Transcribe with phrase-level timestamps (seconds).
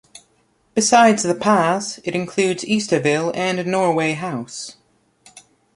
[0.73, 4.77] Besides The Pas, it also includes Easterville and Norway House.